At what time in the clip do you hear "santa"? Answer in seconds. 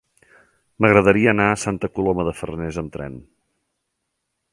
1.63-1.89